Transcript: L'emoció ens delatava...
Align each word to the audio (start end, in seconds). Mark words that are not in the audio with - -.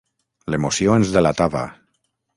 L'emoció 0.53 0.95
ens 1.01 1.13
delatava... 1.17 1.63